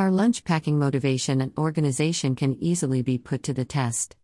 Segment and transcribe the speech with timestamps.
[0.00, 4.16] Our lunch packing motivation and organization can easily be put to the test.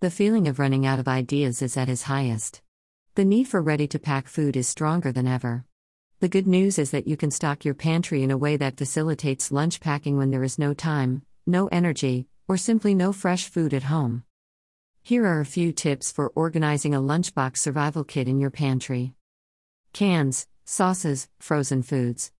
[0.00, 2.62] The feeling of running out of ideas is at its highest.
[3.14, 5.66] The need for ready to pack food is stronger than ever.
[6.20, 9.52] The good news is that you can stock your pantry in a way that facilitates
[9.52, 13.82] lunch packing when there is no time, no energy, or simply no fresh food at
[13.82, 14.24] home.
[15.02, 19.12] Here are a few tips for organizing a lunchbox survival kit in your pantry
[19.92, 22.32] cans, sauces, frozen foods.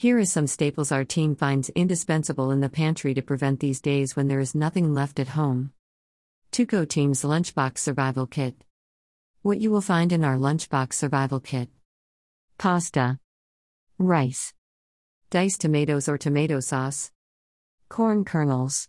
[0.00, 4.16] Here is some staples our team finds indispensable in the pantry to prevent these days
[4.16, 5.74] when there is nothing left at home.
[6.52, 8.54] Teuko Team's Lunchbox Survival Kit.
[9.42, 11.68] What you will find in our Lunchbox Survival Kit.
[12.56, 13.18] Pasta,
[13.98, 14.54] Rice,
[15.28, 17.12] Diced tomatoes or tomato sauce,
[17.90, 18.88] Corn kernels,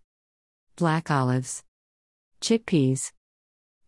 [0.78, 1.62] Black olives,
[2.40, 3.12] Chickpeas,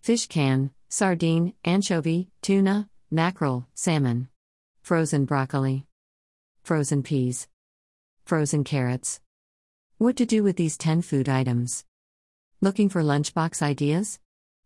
[0.02, 4.28] Fish can, sardine, anchovy, tuna, mackerel, salmon,
[4.82, 5.88] Frozen broccoli,
[6.64, 7.48] Frozen peas,
[8.24, 9.20] Frozen carrots.
[9.98, 11.84] What to do with these 10 food items?
[12.62, 14.22] Looking for lunchbox ideas?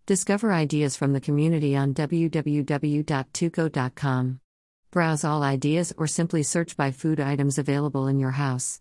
[0.05, 4.39] Discover ideas from the community on www.teuko.com.
[4.91, 8.79] Browse all ideas or simply search by food items available in your house.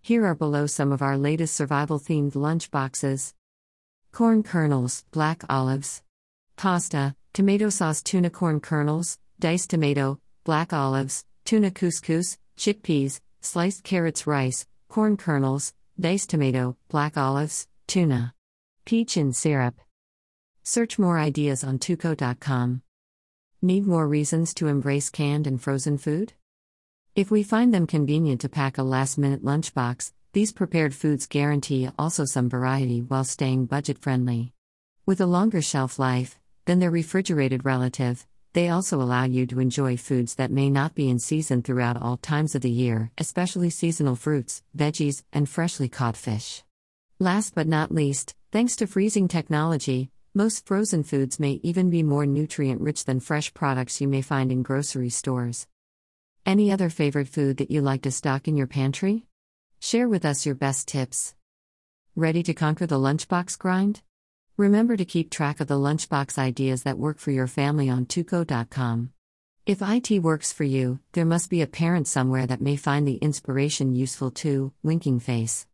[0.00, 3.34] Here are below some of our latest survival themed lunch boxes
[4.12, 6.02] corn kernels, black olives,
[6.56, 14.24] pasta, tomato sauce tuna corn kernels, diced tomato, black olives, tuna couscous, chickpeas, sliced carrots
[14.24, 18.34] rice, corn kernels, diced tomato, black olives, Tuna.
[18.84, 19.74] Peach and syrup.
[20.62, 22.82] Search more ideas on teuko.com.
[23.60, 26.34] Need more reasons to embrace canned and frozen food?
[27.16, 31.88] If we find them convenient to pack a last minute lunchbox, these prepared foods guarantee
[31.98, 34.52] also some variety while staying budget friendly.
[35.04, 39.96] With a longer shelf life than their refrigerated relative, they also allow you to enjoy
[39.96, 44.16] foods that may not be in season throughout all times of the year, especially seasonal
[44.16, 46.64] fruits, veggies, and freshly caught fish.
[47.18, 52.26] Last but not least, thanks to freezing technology, most frozen foods may even be more
[52.26, 55.66] nutrient rich than fresh products you may find in grocery stores.
[56.46, 59.26] Any other favorite food that you like to stock in your pantry?
[59.80, 61.34] Share with us your best tips.
[62.16, 64.02] Ready to conquer the lunchbox grind?
[64.60, 69.10] Remember to keep track of the lunchbox ideas that work for your family on teuko.com.
[69.64, 73.16] If IT works for you, there must be a parent somewhere that may find the
[73.22, 75.66] inspiration useful too, winking face.